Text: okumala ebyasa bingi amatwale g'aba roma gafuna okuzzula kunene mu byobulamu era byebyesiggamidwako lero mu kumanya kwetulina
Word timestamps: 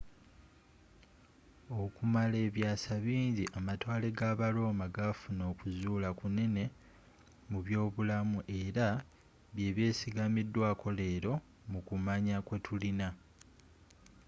okumala 1.83 2.35
ebyasa 2.47 2.93
bingi 3.05 3.45
amatwale 3.57 4.07
g'aba 4.17 4.47
roma 4.55 4.85
gafuna 4.95 5.43
okuzzula 5.51 6.09
kunene 6.19 6.63
mu 7.49 7.59
byobulamu 7.65 8.39
era 8.61 8.87
byebyesiggamidwako 9.53 10.87
lero 11.01 11.33
mu 11.71 11.79
kumanya 11.87 12.37
kwetulina 12.47 13.07